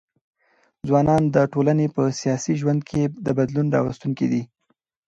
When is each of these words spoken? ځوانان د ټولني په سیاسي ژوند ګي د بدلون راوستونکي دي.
ځوانان 0.87 1.23
د 1.35 1.37
ټولني 1.53 1.87
په 1.95 2.03
سیاسي 2.21 2.53
ژوند 2.61 2.81
ګي 2.89 3.03
د 3.25 3.27
بدلون 3.37 3.67
راوستونکي 3.75 4.27
دي. 4.33 4.43